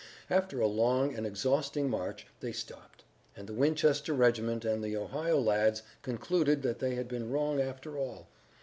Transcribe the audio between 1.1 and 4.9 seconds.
and exhausting march they stopped, and the Winchester regiment and